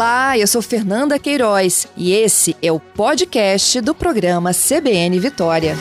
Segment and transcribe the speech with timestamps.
[0.00, 5.76] Olá, eu sou Fernanda Queiroz e esse é o podcast do programa CBN Vitória.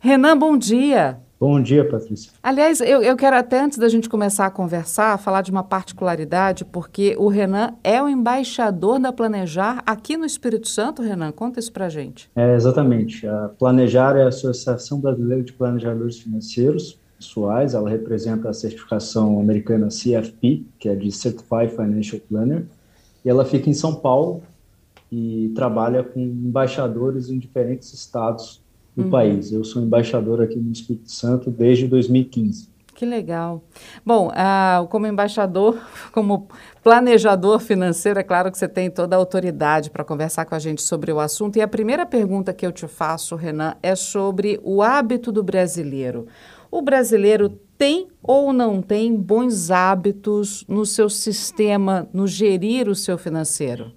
[0.00, 1.23] Renan, bom dia.
[1.38, 2.30] Bom dia, Patrícia.
[2.42, 6.64] Aliás, eu, eu quero até antes da gente começar a conversar, falar de uma particularidade,
[6.64, 11.02] porque o Renan é o embaixador da Planejar aqui no Espírito Santo.
[11.02, 12.30] Renan, conta isso pra gente.
[12.36, 13.26] É, exatamente.
[13.26, 17.74] A Planejar é a Associação Brasileira de Planejadores Financeiros Pessoais.
[17.74, 22.64] Ela representa a certificação americana CFP, que é de Certified Financial Planner.
[23.24, 24.42] E ela fica em São Paulo
[25.10, 28.63] e trabalha com embaixadores em diferentes estados
[28.96, 29.10] do uhum.
[29.10, 29.52] país.
[29.52, 32.74] Eu sou embaixador aqui no Espírito Santo desde 2015.
[32.94, 33.64] Que legal.
[34.06, 35.78] Bom, ah, como embaixador,
[36.12, 36.48] como
[36.82, 40.80] planejador financeiro, é claro que você tem toda a autoridade para conversar com a gente
[40.80, 41.56] sobre o assunto.
[41.56, 46.26] E a primeira pergunta que eu te faço, Renan, é sobre o hábito do brasileiro.
[46.70, 53.18] O brasileiro tem ou não tem bons hábitos no seu sistema, no gerir o seu
[53.18, 53.92] financeiro?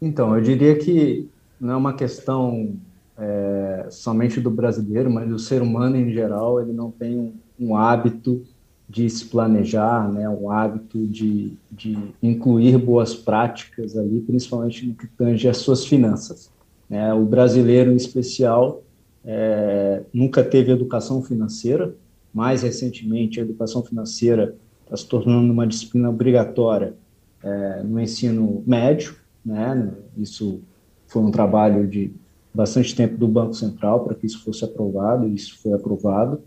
[0.00, 1.28] Então, eu diria que
[1.60, 2.76] não é uma questão
[3.18, 7.76] é, somente do brasileiro, mas do ser humano em geral, ele não tem um, um
[7.76, 8.42] hábito
[8.88, 15.06] de se planejar, né, um hábito de, de incluir boas práticas ali, principalmente no que
[15.06, 16.50] tange as suas finanças.
[16.88, 17.12] Né?
[17.12, 18.82] O brasileiro, em especial,
[19.24, 21.94] é, nunca teve educação financeira,
[22.32, 26.94] mais recentemente a educação financeira está se tornando uma disciplina obrigatória
[27.42, 29.92] é, no ensino médio, né?
[30.16, 30.62] isso
[31.08, 32.12] foi um trabalho de
[32.54, 36.40] bastante tempo do Banco Central para que isso fosse aprovado, e isso foi aprovado.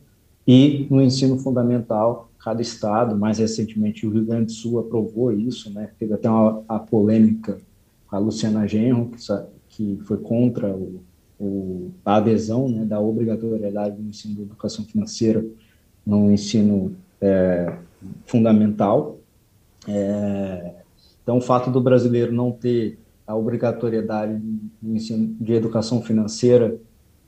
[0.48, 5.72] E no ensino fundamental, cada estado, mais recentemente o Rio Grande do Sul aprovou isso,
[5.72, 5.90] né?
[6.00, 7.59] Teve até uma, a polêmica
[8.12, 11.02] a Luciana Genro, que, que foi contra o,
[11.40, 15.46] o, a adesão né, da obrigatoriedade do ensino de educação financeira
[16.06, 17.73] no ensino é,
[18.25, 19.18] fundamental.
[19.88, 20.74] É,
[21.24, 24.40] então, o fato do brasileiro não ter a obrigatoriedade
[24.82, 26.80] do ensino de educação financeira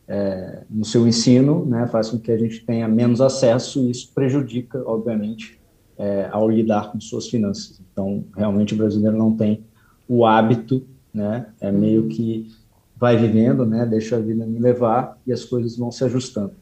[0.07, 4.11] é, no seu ensino, né, faz com que a gente tenha menos acesso e isso
[4.13, 5.59] prejudica, obviamente,
[5.97, 7.81] é, ao lidar com suas finanças.
[7.91, 9.63] Então, realmente o brasileiro não tem
[10.07, 12.51] o hábito, né, é meio que
[12.97, 16.53] vai vivendo, né, deixa a vida me levar e as coisas vão se ajustando.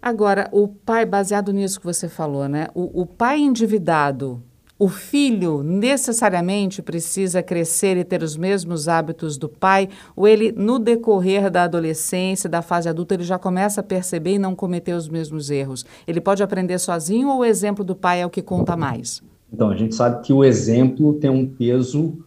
[0.00, 4.42] Agora, o pai, baseado nisso que você falou, né, o, o pai endividado,
[4.78, 10.78] o filho necessariamente precisa crescer e ter os mesmos hábitos do pai, ou ele, no
[10.78, 15.08] decorrer da adolescência, da fase adulta, ele já começa a perceber e não cometer os
[15.08, 15.86] mesmos erros?
[16.06, 19.22] Ele pode aprender sozinho ou o exemplo do pai é o que conta mais?
[19.50, 22.18] Então, a gente sabe que o exemplo tem um peso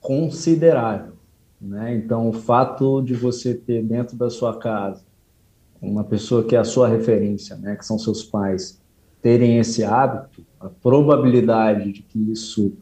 [0.00, 1.14] considerável.
[1.60, 1.96] Né?
[1.96, 5.04] Então, o fato de você ter dentro da sua casa
[5.80, 7.76] uma pessoa que é a sua referência, né?
[7.76, 8.80] que são seus pais,
[9.20, 12.72] terem esse hábito, a probabilidade de que isso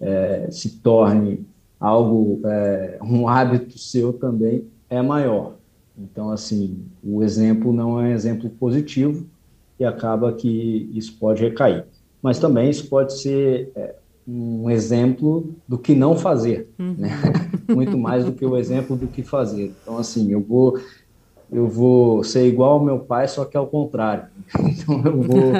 [0.00, 1.46] é, se torne
[1.78, 5.54] algo, é, um hábito seu também é maior.
[5.96, 9.26] Então, assim, o exemplo não é um exemplo positivo
[9.78, 11.84] e acaba que isso pode recair.
[12.22, 13.94] Mas também isso pode ser é,
[14.26, 16.94] um exemplo do que não fazer, uhum.
[16.98, 17.10] né?
[17.68, 19.72] Muito mais do que o exemplo do que fazer.
[19.82, 20.78] Então, assim, eu vou
[21.52, 24.24] eu vou ser igual ao meu pai, só que ao contrário.
[24.60, 25.52] Então eu vou,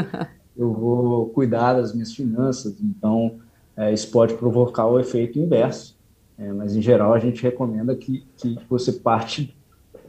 [0.61, 2.77] eu vou cuidar das minhas finanças.
[2.81, 3.39] Então
[3.77, 5.99] é, isso pode provocar o efeito inverso.
[6.37, 9.57] É, mas em geral a gente recomenda que, que você parte,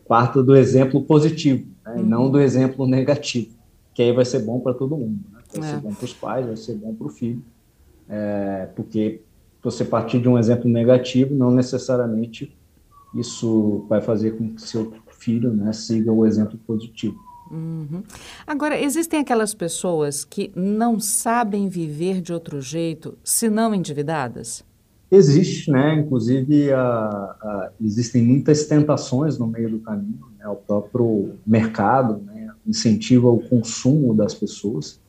[0.07, 1.99] parta do exemplo positivo, né, uhum.
[1.99, 3.55] e não do exemplo negativo,
[3.93, 5.19] que aí vai ser bom para todo mundo.
[5.31, 5.39] Né?
[5.53, 5.73] Vai é.
[5.73, 7.43] ser bom para os pais, vai ser bom para o filho,
[8.07, 9.21] é, porque
[9.61, 12.57] você partir de um exemplo negativo, não necessariamente
[13.13, 17.19] isso vai fazer com que seu filho né, siga o exemplo positivo.
[17.51, 18.01] Uhum.
[18.47, 24.63] Agora, existem aquelas pessoas que não sabem viver de outro jeito, se não endividadas?
[25.11, 25.95] Existe, né?
[25.95, 30.25] Inclusive, a, a, existem muitas tentações no meio do caminho.
[30.39, 30.47] Né?
[30.47, 32.49] O próprio mercado né?
[32.65, 35.01] incentiva o consumo das pessoas.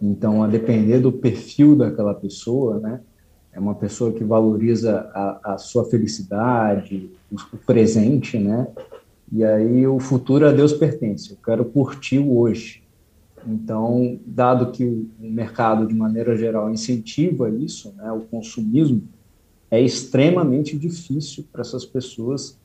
[0.00, 3.00] Então, a depender do perfil daquela pessoa, né?
[3.52, 7.10] É uma pessoa que valoriza a, a sua felicidade,
[7.52, 8.68] o presente, né?
[9.30, 11.30] E aí o futuro a Deus pertence.
[11.30, 12.82] Eu quero curtir o hoje.
[13.46, 19.02] Então, dado que o mercado de maneira geral incentiva isso, né, o consumismo,
[19.70, 22.58] é extremamente difícil para essas pessoas,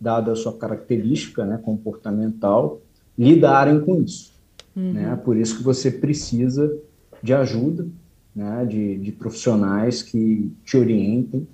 [0.00, 2.80] dada a sua característica, né, comportamental,
[3.16, 4.32] lidarem com isso.
[4.76, 4.92] Uhum.
[4.92, 5.16] Né?
[5.24, 6.76] Por isso que você precisa
[7.22, 7.86] de ajuda,
[8.34, 11.46] né, de, de profissionais que te orientem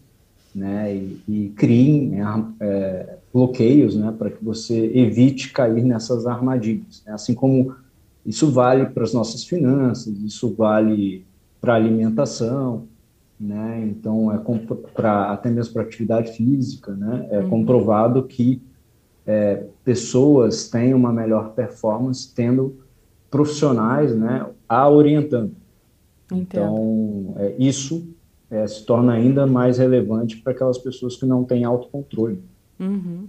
[0.55, 2.13] né, e, e criem
[2.61, 7.03] é, bloqueios né, para que você evite cair nessas armadilhas.
[7.05, 7.13] Né?
[7.13, 7.75] Assim como
[8.25, 11.25] isso vale para as nossas finanças, isso vale
[11.61, 12.85] para a alimentação,
[13.39, 13.85] né?
[13.85, 14.41] então é
[14.95, 17.27] para até mesmo para atividade física, né?
[17.31, 17.51] é uhum.
[17.51, 18.63] comprovado que
[19.27, 22.77] é, pessoas têm uma melhor performance tendo
[23.31, 25.53] profissionais né, a orientando.
[26.31, 26.47] Entendo.
[26.47, 28.07] Então, é, isso
[28.51, 32.43] é, se torna ainda mais relevante para aquelas pessoas que não têm autocontrole.
[32.79, 33.29] Uhum.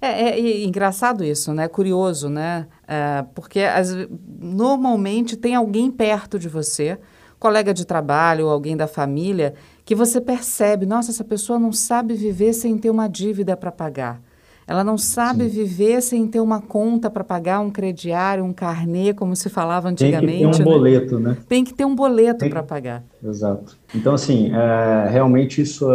[0.00, 1.68] É, é, é, engraçado isso, né?
[1.68, 2.66] Curioso, né?
[2.88, 3.94] É, porque as,
[4.40, 6.98] normalmente tem alguém perto de você,
[7.38, 9.54] colega de trabalho ou alguém da família,
[9.84, 14.20] que você percebe, nossa, essa pessoa não sabe viver sem ter uma dívida para pagar.
[14.66, 15.50] Ela não sabe Sim.
[15.50, 20.38] viver sem ter uma conta para pagar, um crediário, um carnê, como se falava antigamente.
[20.38, 20.72] Tem que ter um né?
[20.72, 21.36] boleto, né?
[21.48, 23.04] Tem que ter um boleto para pagar.
[23.22, 23.76] Exato.
[23.94, 25.86] Então, assim, é, realmente isso,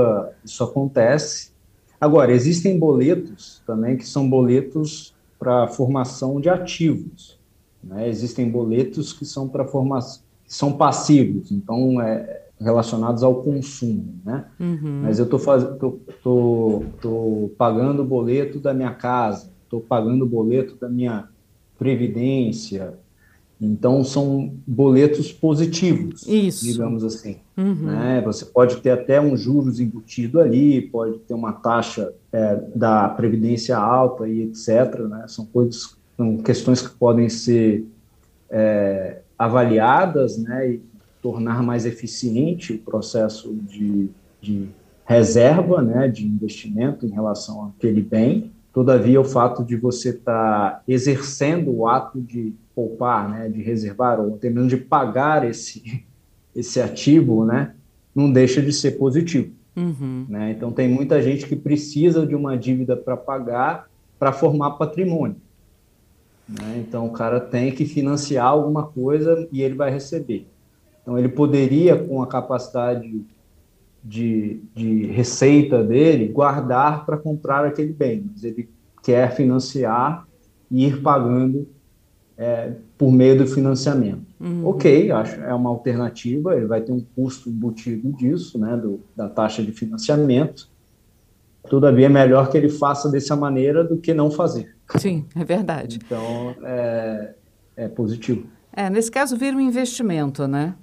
[0.43, 1.51] isso acontece.
[1.99, 7.39] Agora, existem boletos também que são boletos para formação de ativos.
[7.83, 8.09] Né?
[8.09, 11.51] Existem boletos que são para formação, são passivos.
[11.51, 14.45] Então, é, relacionados ao consumo, né?
[14.59, 15.01] Uhum.
[15.03, 15.39] Mas eu estou
[15.79, 21.27] tô, tô, tô pagando o boleto da minha casa, estou pagando o boleto da minha
[21.77, 22.95] previdência.
[23.59, 26.63] Então são boletos positivos, Isso.
[26.63, 27.37] digamos assim.
[27.55, 27.73] Uhum.
[27.73, 28.21] Né?
[28.21, 33.77] Você pode ter até um juros embutido ali, pode ter uma taxa é, da previdência
[33.77, 34.99] alta e etc.
[35.09, 35.25] Né?
[35.27, 37.85] São coisas, são questões que podem ser
[38.49, 40.71] é, avaliadas, né?
[40.71, 40.81] E
[41.27, 44.09] tornar mais eficiente o processo de,
[44.39, 44.69] de
[45.03, 48.53] reserva, né, de investimento em relação àquele bem.
[48.71, 54.21] Todavia, o fato de você estar tá exercendo o ato de poupar, né, de reservar,
[54.21, 56.05] ou terminando de pagar esse,
[56.55, 57.73] esse ativo, né,
[58.15, 59.51] não deixa de ser positivo.
[59.75, 60.27] Uhum.
[60.29, 60.51] Né?
[60.51, 65.35] Então, tem muita gente que precisa de uma dívida para pagar para formar patrimônio.
[66.47, 66.85] Né?
[66.87, 70.47] Então, o cara tem que financiar alguma coisa e ele vai receber.
[71.07, 73.25] Então, ele poderia, com a capacidade
[74.03, 78.69] de, de receita dele, guardar para comprar aquele bem, mas ele
[79.01, 80.27] quer financiar
[80.69, 81.65] e ir pagando
[82.37, 84.25] é, por meio do financiamento.
[84.37, 84.67] Uhum.
[84.67, 89.29] Ok, acho é uma alternativa, ele vai ter um custo embutido disso, né, do, da
[89.29, 90.67] taxa de financiamento.
[91.69, 94.75] Todavia, é melhor que ele faça dessa maneira do que não fazer.
[94.97, 95.99] Sim, é verdade.
[96.05, 97.33] Então, é,
[97.77, 98.45] é positivo.
[98.73, 100.75] É, nesse caso, vira um investimento, né?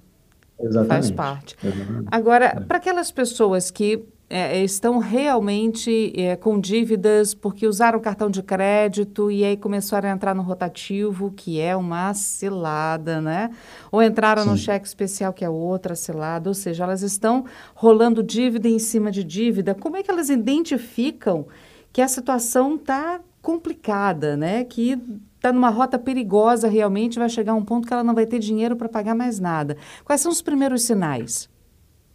[0.58, 0.88] Exatamente.
[0.88, 1.56] Faz parte.
[1.62, 2.08] Exatamente.
[2.10, 2.60] Agora, é.
[2.60, 9.30] para aquelas pessoas que é, estão realmente é, com dívidas porque usaram cartão de crédito
[9.30, 13.50] e aí começaram a entrar no rotativo, que é uma cilada, né?
[13.92, 14.48] Ou entraram Sim.
[14.50, 19.10] no cheque especial, que é outra cilada, ou seja, elas estão rolando dívida em cima
[19.10, 19.74] de dívida.
[19.74, 21.46] Como é que elas identificam
[21.92, 24.64] que a situação está complicada, né?
[24.64, 24.98] Que
[25.44, 28.38] está numa rota perigosa realmente, vai chegar a um ponto que ela não vai ter
[28.38, 29.76] dinheiro para pagar mais nada.
[30.02, 31.50] Quais são os primeiros sinais?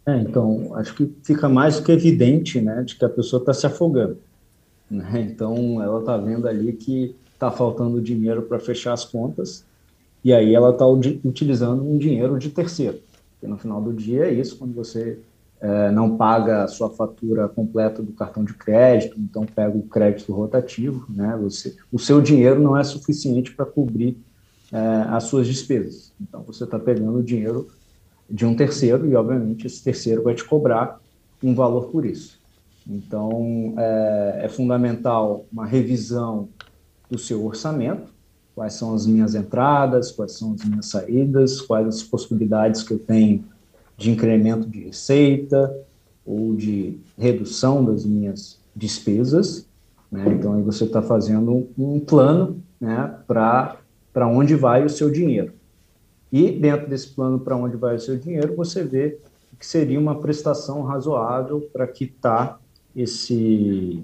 [0.03, 3.53] É, então, acho que fica mais do que evidente, né, de que a pessoa está
[3.53, 4.17] se afogando.
[4.89, 5.29] Né?
[5.31, 9.63] Então, ela está vendo ali que está faltando dinheiro para fechar as contas,
[10.23, 12.99] e aí ela está utilizando um dinheiro de terceiro.
[13.33, 15.19] Porque no final do dia é isso, quando você
[15.61, 20.31] é, não paga a sua fatura completa do cartão de crédito, então pega o crédito
[20.31, 21.37] rotativo, né?
[21.41, 24.17] Você, o seu dinheiro não é suficiente para cobrir
[24.71, 24.77] é,
[25.09, 26.13] as suas despesas.
[26.21, 27.67] Então você está pegando o dinheiro
[28.29, 30.99] de um terceiro e, obviamente, esse terceiro vai te cobrar
[31.43, 32.39] um valor por isso.
[32.87, 36.47] Então é, é fundamental uma revisão
[37.09, 38.13] do seu orçamento,
[38.55, 42.99] quais são as minhas entradas, quais são as minhas saídas, quais as possibilidades que eu
[42.99, 43.43] tenho
[43.99, 45.77] de incremento de receita
[46.25, 49.67] ou de redução das minhas despesas.
[50.09, 50.25] Né?
[50.29, 53.77] Então, aí você está fazendo um plano né, para
[54.27, 55.51] onde vai o seu dinheiro.
[56.31, 59.17] E dentro desse plano para onde vai o seu dinheiro, você vê
[59.59, 62.61] que seria uma prestação razoável para quitar
[62.95, 64.01] esse,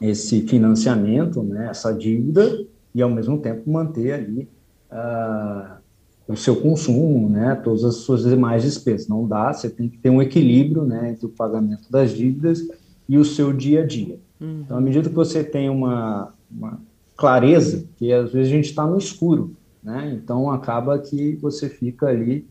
[0.00, 4.48] esse financiamento, né, essa dívida, e ao mesmo tempo manter ali
[4.92, 5.83] uh,
[6.26, 9.08] o seu consumo, né, todas as suas demais despesas.
[9.08, 12.66] Não dá, você tem que ter um equilíbrio né, entre o pagamento das dívidas
[13.08, 14.18] e o seu dia a dia.
[14.40, 14.62] Uhum.
[14.64, 16.80] Então, à medida que você tem uma, uma
[17.16, 22.06] clareza, que às vezes a gente está no escuro, né, então acaba que você fica
[22.06, 22.46] ali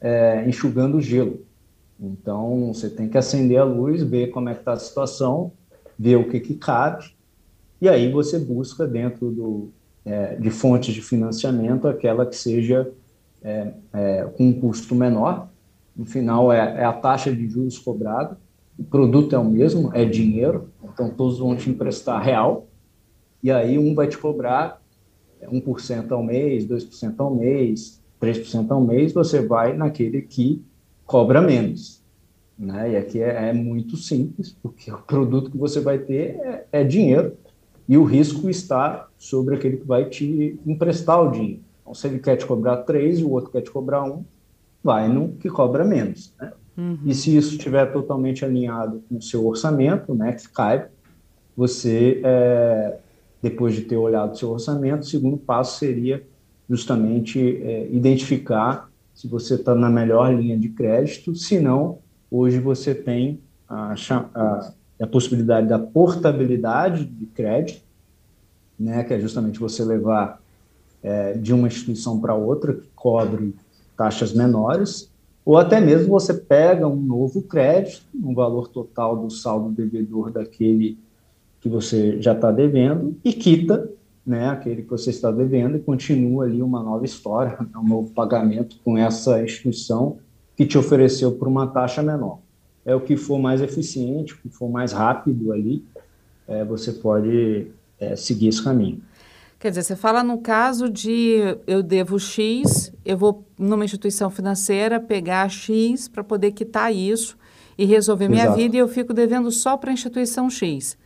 [0.00, 1.40] é, enxugando gelo.
[2.00, 5.50] Então, você tem que acender a luz, ver como é que está a situação,
[5.98, 7.04] ver o que, que cabe,
[7.80, 9.70] e aí você busca dentro do,
[10.04, 12.90] é, de fontes de financiamento aquela que seja
[13.42, 15.48] é, é, com um custo menor,
[15.96, 18.38] no final é, é, a taxa de juros cobrada,
[18.78, 22.68] o produto é o mesmo, é dinheiro, então todos vão te emprestar real,
[23.42, 24.80] e aí um vai te cobrar
[25.42, 30.64] 1% ao mês, 2% ao mês, 3% ao mês, você vai naquele que
[31.06, 32.02] cobra menos.
[32.58, 32.92] Né?
[32.92, 36.84] E aqui é, é, muito simples, porque o produto que você vai ter é, é,
[36.84, 37.36] dinheiro
[37.88, 41.62] e o risco está sobre aquele que vai te emprestar o dinheiro.
[41.88, 44.22] Então, se ele quer te cobrar 3 e o outro quer te cobrar 1,
[44.84, 46.34] vai no que cobra menos.
[46.38, 46.52] Né?
[46.76, 46.98] Uhum.
[47.06, 50.86] E se isso estiver totalmente alinhado com o seu orçamento, né, que cai,
[51.56, 52.98] você, é,
[53.42, 56.22] depois de ter olhado o seu orçamento, o segundo passo seria
[56.68, 61.98] justamente é, identificar se você está na melhor linha de crédito, se não,
[62.30, 63.94] hoje você tem a,
[64.34, 67.82] a, a, possibilidade da portabilidade de crédito,
[68.78, 70.40] né, que é justamente você levar
[71.02, 73.54] é, de uma instituição para outra, que cobre
[73.96, 75.10] taxas menores,
[75.44, 80.98] ou até mesmo você pega um novo crédito, um valor total do saldo devedor daquele
[81.60, 83.90] que você já está devendo, e quita
[84.28, 88.76] né, aquele que você está devendo e continua ali uma nova história, um novo pagamento
[88.84, 90.18] com essa instituição
[90.54, 92.40] que te ofereceu por uma taxa menor.
[92.84, 95.82] É o que for mais eficiente, o que for mais rápido ali,
[96.46, 99.00] é, você pode é, seguir esse caminho.
[99.58, 105.00] Quer dizer, você fala no caso de eu devo X, eu vou numa instituição financeira
[105.00, 107.36] pegar X para poder quitar isso
[107.76, 108.56] e resolver minha Exato.
[108.56, 110.96] vida e eu fico devendo só para a instituição X.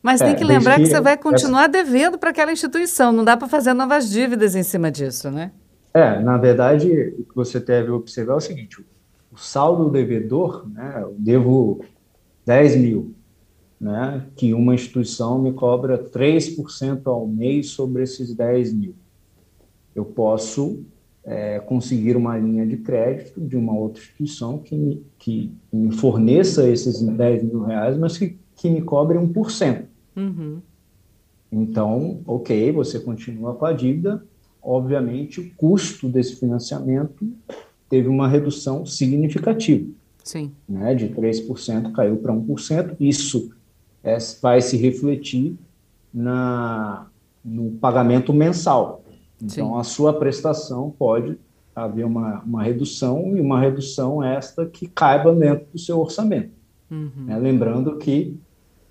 [0.00, 1.68] Mas é, tem que lembrar que você vai continuar essa...
[1.70, 5.50] devendo para aquela instituição, não dá para fazer novas dívidas em cima disso, né?
[5.92, 8.86] É, na verdade, o que você deve observar é o seguinte:
[9.32, 11.84] o saldo devedor, né, eu devo
[12.44, 13.15] 10 mil,
[13.80, 18.94] né, que uma instituição me cobra 3% ao mês sobre esses 10 mil.
[19.94, 20.84] Eu posso
[21.24, 26.68] é, conseguir uma linha de crédito de uma outra instituição que me, que me forneça
[26.68, 29.84] esses 10 mil reais, mas que, que me cobre 1%.
[30.16, 30.60] Uhum.
[31.50, 34.22] Então, ok, você continua com a dívida.
[34.62, 37.26] Obviamente, o custo desse financiamento
[37.88, 39.88] teve uma redução significativa.
[40.24, 40.50] Sim.
[40.68, 42.96] Né, de 3% caiu para 1%.
[42.98, 43.50] Isso
[44.06, 45.56] é, vai se refletir
[46.14, 47.06] na,
[47.44, 49.02] no pagamento mensal.
[49.42, 49.80] Então, Sim.
[49.80, 51.36] a sua prestação pode
[51.74, 56.52] haver uma, uma redução e uma redução esta que caiba dentro do seu orçamento.
[56.88, 57.10] Uhum.
[57.26, 58.38] Né, lembrando que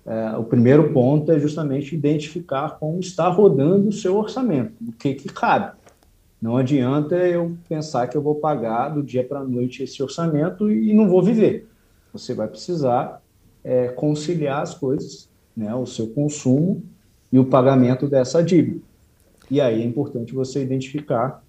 [0.04, 5.14] é, o primeiro ponto é justamente identificar como está rodando o seu orçamento, o que,
[5.14, 5.72] que cabe.
[6.40, 10.70] Não adianta eu pensar que eu vou pagar do dia para a noite esse orçamento
[10.70, 11.66] e não vou viver.
[12.12, 13.20] Você vai precisar
[13.66, 16.84] é, conciliar as coisas, né, o seu consumo
[17.32, 18.80] e o pagamento dessa dívida.
[19.50, 21.42] E aí é importante você identificar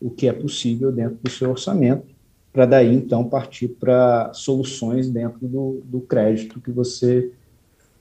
[0.00, 2.06] o que é possível dentro do seu orçamento,
[2.52, 7.32] para daí então partir para soluções dentro do, do crédito que você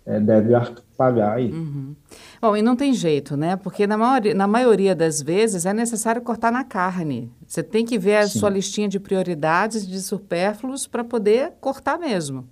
[0.06, 0.54] é, deve
[0.96, 1.52] pagar aí.
[1.52, 1.96] Uhum.
[2.40, 3.56] Bom, e não tem jeito, né?
[3.56, 7.32] Porque na maioria, na maioria das vezes é necessário cortar na carne.
[7.48, 8.38] Você tem que ver a Sim.
[8.38, 12.48] sua listinha de prioridades de supérfluos para poder cortar mesmo.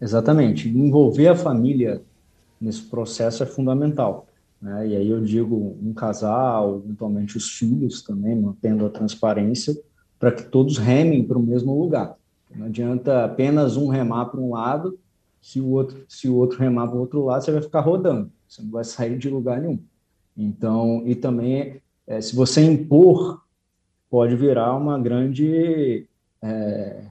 [0.00, 0.68] Exatamente.
[0.68, 2.02] Envolver a família
[2.60, 4.26] nesse processo é fundamental.
[4.60, 4.88] Né?
[4.88, 9.76] E aí eu digo um casal, eventualmente os filhos também, mantendo a transparência,
[10.18, 12.16] para que todos remem para o mesmo lugar.
[12.54, 14.98] Não adianta apenas um remar para um lado
[15.40, 18.30] se o outro, se o outro remar para o outro lado, você vai ficar rodando,
[18.46, 19.78] você não vai sair de lugar nenhum.
[20.36, 23.42] Então, e também, é, se você impor,
[24.10, 26.06] pode virar uma grande,
[26.42, 27.04] é,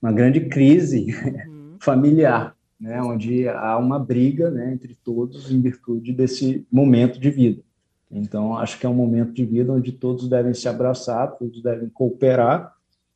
[0.00, 1.06] uma grande crise
[1.48, 1.59] uhum.
[1.80, 7.62] Familiar, né, onde há uma briga né, entre todos em virtude desse momento de vida.
[8.10, 11.88] Então, acho que é um momento de vida onde todos devem se abraçar, todos devem
[11.88, 12.74] cooperar,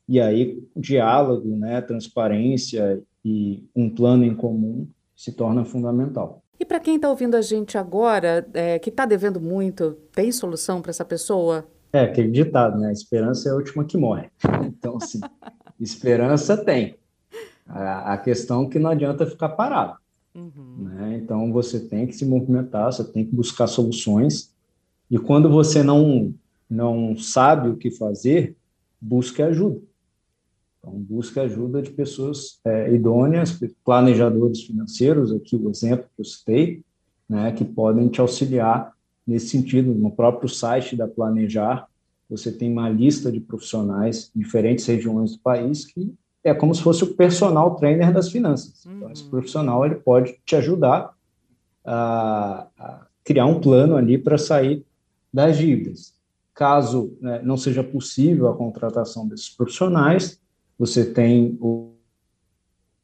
[0.09, 6.43] e aí diálogo, né, transparência e um plano em comum se torna fundamental.
[6.59, 10.81] E para quem está ouvindo a gente agora, é, que está devendo muito, tem solução
[10.81, 11.67] para essa pessoa?
[11.93, 12.93] É, aquele ditado, né?
[12.93, 14.29] Esperança é a última que morre.
[14.67, 15.21] Então, assim,
[15.81, 16.97] esperança tem.
[17.67, 19.99] A, a, questão é que não adianta ficar parado.
[20.35, 20.77] Uhum.
[20.79, 21.21] Né?
[21.23, 24.53] Então, você tem que se movimentar, você tem que buscar soluções.
[25.11, 26.35] E quando você não,
[26.69, 28.57] não sabe o que fazer,
[29.01, 29.81] busque ajuda.
[30.79, 36.83] Então, busca ajuda de pessoas é, idôneas, planejadores financeiros, aqui o exemplo que eu citei,
[37.29, 38.93] né, que podem te auxiliar
[39.27, 39.95] nesse sentido.
[39.95, 41.89] No próprio site da Planejar,
[42.29, 46.13] você tem uma lista de profissionais em diferentes regiões do país que
[46.45, 48.85] é como se fosse o personal trainer das finanças.
[48.87, 49.31] Então, esse uhum.
[49.31, 51.15] profissional ele pode te ajudar
[51.83, 54.85] a, a criar um plano ali para sair
[55.33, 56.15] das dívidas.
[56.55, 60.39] Caso né, não seja possível a contratação desses profissionais,
[60.79, 61.95] você tem o,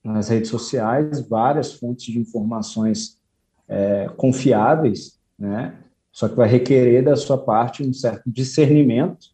[0.04, 3.18] nas redes sociais várias fontes de informações
[3.66, 5.76] é, confiáveis, né?
[6.12, 9.28] Só que vai requerer da sua parte um certo discernimento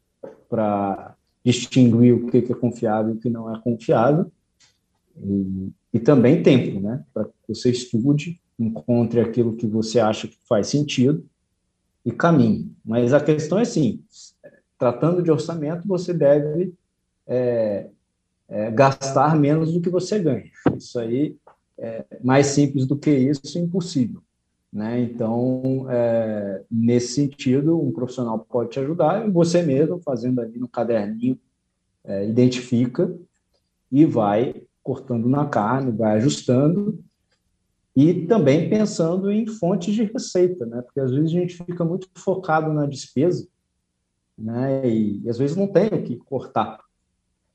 [0.49, 1.16] para
[1.47, 4.31] distinguir o que é confiável e o que não é confiável.
[5.17, 7.05] E, e também tempo, né?
[7.15, 11.25] Para que você estude, encontre aquilo que você acha que faz sentido
[12.05, 12.75] e caminhe.
[12.85, 14.03] Mas a questão é assim:
[14.77, 16.75] tratando de orçamento, você deve
[17.29, 17.91] é,
[18.49, 20.51] é, gastar menos do que você ganha.
[20.77, 21.37] Isso aí
[21.79, 24.21] é mais simples do que isso, impossível.
[24.73, 25.01] Né?
[25.01, 30.69] Então, é, nesse sentido, um profissional pode te ajudar, e você mesmo, fazendo ali no
[30.69, 31.39] caderninho,
[32.05, 33.13] é, identifica
[33.91, 37.03] e vai cortando na carne, vai ajustando,
[37.95, 40.83] e também pensando em fontes de receita, né?
[40.83, 43.49] porque às vezes a gente fica muito focado na despesa,
[44.37, 44.87] né?
[44.87, 46.79] e, e às vezes não tem o que cortar.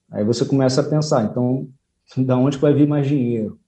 [0.10, 1.70] Aí você começa a pensar, então,
[2.18, 3.60] da onde vai vir mais dinheiro?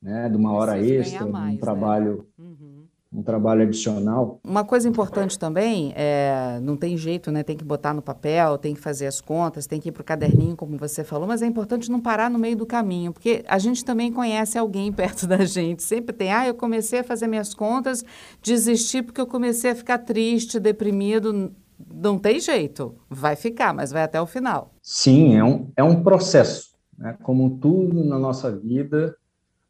[0.00, 0.28] Né?
[0.28, 1.60] De uma hora extra, mais, um né?
[1.60, 2.26] trabalho...
[2.38, 2.49] Né?
[3.12, 4.38] Um trabalho adicional.
[4.44, 7.42] Uma coisa importante também, é, não tem jeito, né?
[7.42, 10.04] Tem que botar no papel, tem que fazer as contas, tem que ir para o
[10.04, 13.58] caderninho, como você falou, mas é importante não parar no meio do caminho, porque a
[13.58, 15.82] gente também conhece alguém perto da gente.
[15.82, 18.04] Sempre tem, ah, eu comecei a fazer minhas contas,
[18.40, 21.52] desisti porque eu comecei a ficar triste, deprimido.
[21.92, 24.72] Não tem jeito, vai ficar, mas vai até o final.
[24.82, 26.74] Sim, é um, é um processo.
[26.96, 27.16] Né?
[27.22, 29.16] Como tudo na nossa vida,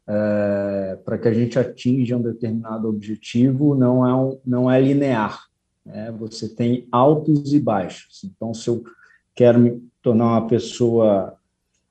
[0.07, 0.70] é,
[1.03, 5.47] para que a gente atinja um determinado objetivo não é, um, não é linear.
[5.85, 6.11] Né?
[6.19, 8.23] Você tem altos e baixos.
[8.23, 8.83] Então, se eu
[9.35, 11.35] quero me tornar uma pessoa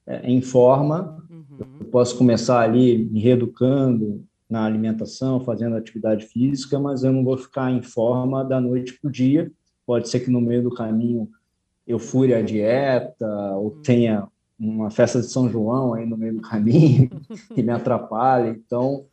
[0.07, 1.67] é, em forma, uhum.
[1.81, 7.39] eu posso começar ali me reeducando na alimentação, fazendo atividade física, mas eu não vou
[7.39, 9.51] ficar em forma da noite para o dia.
[9.87, 11.29] Pode ser que no meio do caminho
[11.87, 13.27] eu fure a dieta
[13.57, 14.27] ou tenha
[14.61, 17.09] uma festa de São João aí no meio do caminho
[17.55, 18.51] que me atrapalha.
[18.51, 19.07] Então,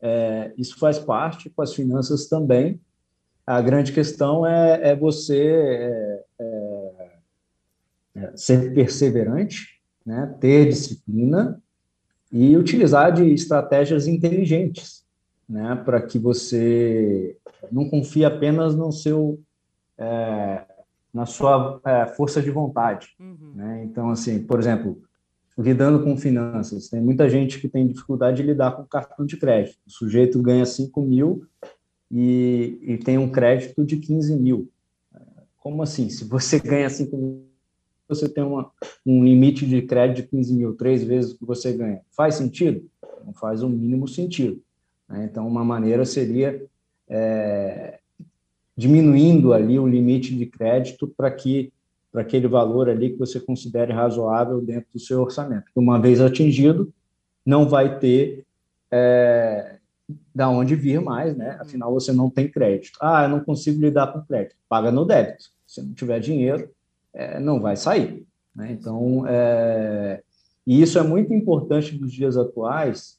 [0.00, 2.80] é, isso faz parte com as finanças também.
[3.44, 7.10] A grande questão é, é você é, é,
[8.14, 11.60] é ser perseverante, né, ter disciplina
[12.30, 15.04] e utilizar de estratégias inteligentes,
[15.48, 17.36] né, para que você
[17.70, 19.40] não confie apenas no seu
[19.98, 20.62] é,
[21.12, 23.08] na sua é, força de vontade.
[23.20, 23.52] Uhum.
[23.54, 23.84] Né?
[23.84, 25.02] Então, assim, por exemplo,
[25.58, 29.78] lidando com finanças, tem muita gente que tem dificuldade de lidar com cartão de crédito.
[29.86, 31.44] O sujeito ganha 5 mil
[32.10, 34.70] e, e tem um crédito de 15 mil.
[35.58, 36.08] Como assim?
[36.08, 37.46] Se você ganha 5 mil,
[38.08, 38.70] você tem uma,
[39.06, 42.00] um limite de crédito de 15 mil, três vezes o que você ganha.
[42.10, 42.84] Faz sentido?
[43.24, 44.60] Não faz o mínimo sentido.
[45.08, 45.28] Né?
[45.30, 46.66] Então, uma maneira seria
[47.08, 48.00] é,
[48.76, 51.72] diminuindo ali o limite de crédito para que
[52.10, 55.64] para aquele valor ali que você considere razoável dentro do seu orçamento.
[55.74, 56.92] Uma vez atingido,
[57.44, 58.44] não vai ter
[58.90, 59.78] é,
[60.34, 61.56] da onde vir mais, né?
[61.58, 62.98] Afinal, você não tem crédito.
[63.00, 64.56] Ah, eu não consigo lidar com crédito.
[64.68, 65.44] Paga no débito.
[65.66, 66.70] Se não tiver dinheiro,
[67.14, 68.26] é, não vai sair.
[68.54, 68.72] Né?
[68.72, 70.22] Então, é,
[70.66, 73.18] e isso é muito importante nos dias atuais,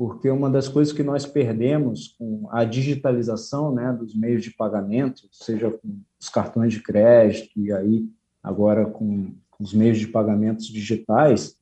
[0.00, 5.28] porque uma das coisas que nós perdemos com a digitalização né, dos meios de pagamento,
[5.30, 8.08] seja com os cartões de crédito e aí
[8.42, 11.54] agora com os meios de pagamentos digitais,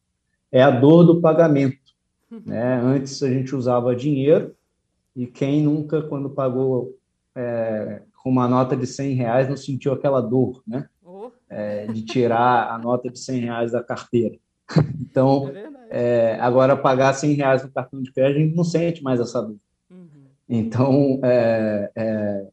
[0.53, 1.81] é a dor do pagamento.
[2.31, 2.42] Uhum.
[2.46, 2.81] Né?
[2.81, 4.55] Antes a gente usava dinheiro
[5.16, 6.96] e quem nunca, quando pagou
[7.35, 10.88] é, com uma nota de 100 reais, não sentiu aquela dor, né?
[11.05, 11.33] Oh.
[11.51, 14.38] É, de tirar a nota de 100 reais da carteira.
[15.00, 19.02] Então, é é, agora, pagar 100 reais no cartão de crédito, a gente não sente
[19.02, 19.57] mais essa dor.
[19.90, 20.07] Uhum.
[20.48, 22.46] Então, é, é,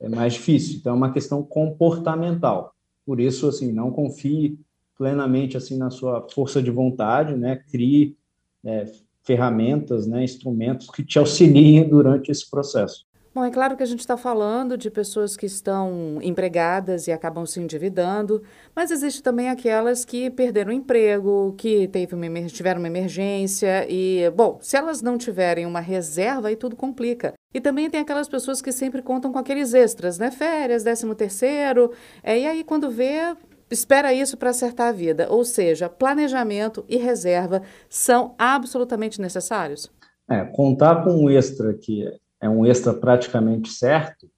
[0.00, 0.76] é, mais difícil.
[0.78, 2.74] Então, é uma questão comportamental.
[3.04, 4.58] Por isso, assim, não confie
[4.96, 7.56] plenamente assim na sua força de vontade, né?
[7.70, 8.16] Crie
[8.64, 8.84] é,
[9.24, 13.04] ferramentas, né, instrumentos que te auxiliem durante esse processo.
[13.34, 17.46] Bom, é claro que a gente está falando de pessoas que estão empregadas e acabam
[17.46, 18.42] se endividando,
[18.76, 24.30] mas existe também aquelas que perderam o emprego, que teve uma, tiveram uma emergência e,
[24.36, 27.32] bom, se elas não tiverem uma reserva, aí tudo complica.
[27.54, 30.30] E também tem aquelas pessoas que sempre contam com aqueles extras, né?
[30.30, 31.90] Férias, décimo terceiro,
[32.22, 33.34] é, e aí quando vê,
[33.70, 35.26] espera isso para acertar a vida.
[35.30, 39.90] Ou seja, planejamento e reserva são absolutamente necessários.
[40.28, 44.28] É, contar com um extra que é um extra praticamente certo,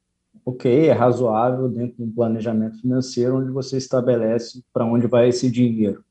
[0.44, 5.50] ok, é razoável dentro de um planejamento financeiro onde você estabelece para onde vai esse
[5.50, 6.04] dinheiro.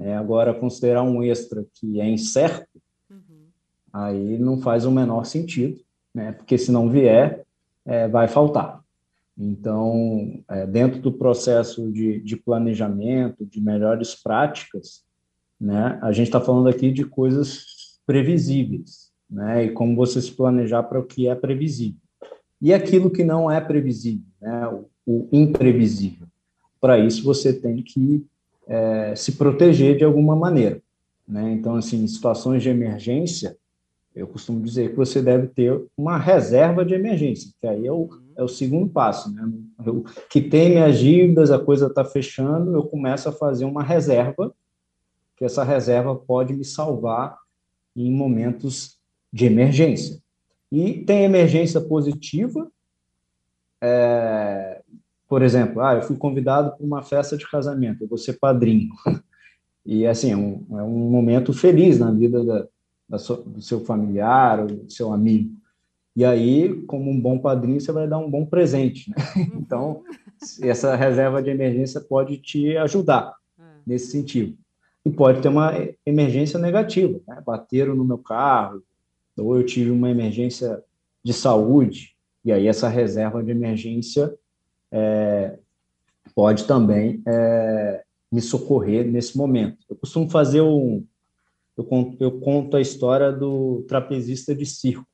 [0.00, 2.68] É, agora, considerar um extra que é incerto,
[3.08, 3.46] uhum.
[3.92, 5.80] aí não faz o menor sentido,
[6.12, 6.32] né?
[6.32, 7.44] porque se não vier,
[7.84, 8.80] é, vai faltar.
[9.38, 15.04] Então, é, dentro do processo de, de planejamento, de melhores práticas,
[15.60, 19.64] né, a gente está falando aqui de coisas previsíveis, né?
[19.64, 22.00] E como você se planejar para o que é previsível.
[22.60, 24.66] E aquilo que não é previsível, né?
[24.68, 26.26] O, o imprevisível.
[26.80, 28.26] Para isso, você tem que
[28.66, 30.80] é, se proteger de alguma maneira.
[31.26, 31.52] Né?
[31.52, 33.56] Então, assim, em situações de emergência,
[34.14, 38.08] eu costumo dizer que você deve ter uma reserva de emergência, que aí é o,
[38.36, 39.32] é o segundo passo.
[39.32, 39.48] Né?
[39.84, 44.54] Eu, que tem minhas dívidas, a coisa está fechando, eu começo a fazer uma reserva,
[45.36, 47.38] que essa reserva pode me salvar
[47.96, 48.99] em momentos
[49.32, 50.20] de emergência.
[50.70, 52.70] E tem emergência positiva,
[53.82, 54.82] é,
[55.28, 58.90] por exemplo, ah, eu fui convidado para uma festa de casamento, eu vou ser padrinho.
[59.84, 62.66] E, assim, é um, é um momento feliz na vida da,
[63.08, 65.54] da so, do seu familiar ou do seu amigo.
[66.14, 69.10] E aí, como um bom padrinho, você vai dar um bom presente.
[69.10, 69.16] Né?
[69.56, 70.02] Então,
[70.62, 73.62] essa reserva de emergência pode te ajudar é.
[73.86, 74.56] nesse sentido.
[75.04, 75.72] E pode ter uma
[76.04, 77.18] emergência negativa.
[77.26, 77.42] Né?
[77.44, 78.82] Bateram no meu carro,
[79.36, 80.82] ou eu tive uma emergência
[81.22, 84.34] de saúde, e aí essa reserva de emergência
[84.90, 85.58] é,
[86.34, 89.78] pode também é, me socorrer nesse momento.
[89.88, 91.04] Eu costumo fazer um.
[91.76, 95.06] Eu conto, eu conto a história do trapezista de circo.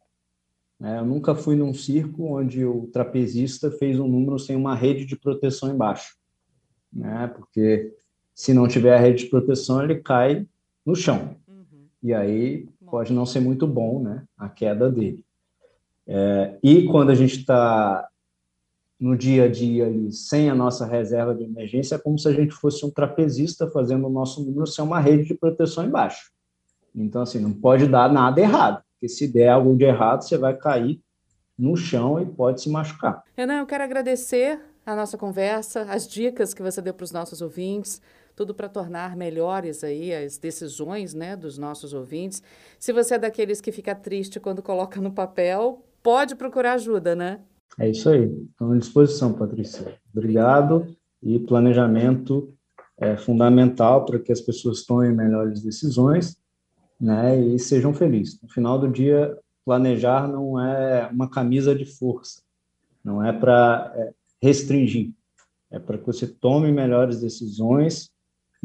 [0.79, 0.99] Né?
[0.99, 5.17] Eu nunca fui num circo onde o trapezista fez um número sem uma rede de
[5.17, 6.17] proteção embaixo.
[6.93, 7.33] Né?
[7.35, 7.93] Porque
[8.35, 10.47] se não tiver a rede de proteção, ele cai
[10.85, 11.37] no chão.
[11.49, 11.87] Uhum.
[12.03, 14.25] E aí pode não ser muito bom né?
[14.37, 15.25] a queda dele.
[16.07, 18.09] É, e quando a gente está
[18.99, 22.33] no dia a dia ali, sem a nossa reserva de emergência, é como se a
[22.33, 26.31] gente fosse um trapezista fazendo o nosso número sem uma rede de proteção embaixo.
[26.95, 30.57] Então, assim, não pode dar nada errado, porque se der algo de errado, você vai
[30.57, 31.01] cair
[31.59, 33.23] no chão e pode se machucar.
[33.37, 37.43] Renan, eu quero agradecer a nossa conversa, as dicas que você deu para os nossos
[37.43, 38.01] ouvintes,
[38.37, 42.43] tudo para tornar melhores aí as decisões né, dos nossos ouvintes.
[42.79, 47.41] Se você é daqueles que fica triste quando coloca no papel, pode procurar ajuda, né?
[47.79, 48.31] É isso aí.
[48.51, 49.99] Estou à disposição, Patrícia.
[50.15, 50.87] Obrigado.
[51.23, 52.55] E planejamento
[52.99, 56.37] é fundamental para que as pessoas tomem melhores decisões
[57.01, 58.41] né, e sejam felizes.
[58.43, 62.43] No final do dia, planejar não é uma camisa de força,
[63.03, 65.13] não é para é, restringir,
[65.71, 68.11] é para que você tome melhores decisões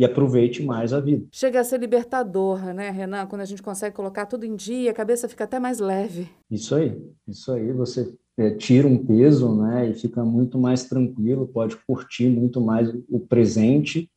[0.01, 1.27] e aproveite mais a vida.
[1.31, 3.27] Chega a ser libertador, né, Renan?
[3.27, 6.27] Quando a gente consegue colocar tudo em dia, a cabeça fica até mais leve.
[6.49, 7.71] Isso aí, isso aí.
[7.73, 12.91] Você é, tira um peso, né, e fica muito mais tranquilo, pode curtir muito mais
[13.07, 14.09] o presente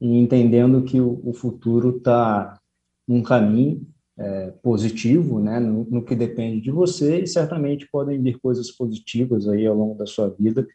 [0.00, 2.58] e entendendo que o, o futuro está
[3.06, 3.86] num caminho
[4.18, 9.46] é, positivo, né, no, no, que depende de você e certamente podem vir coisas positivas
[9.46, 10.66] aí ao longo da sua vida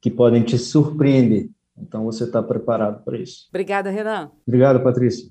[0.00, 1.50] que podem te surpreender.
[1.76, 3.46] Então você está preparado para isso.
[3.50, 4.30] Obrigada, Renan.
[4.46, 5.28] Obrigado, Patrícia.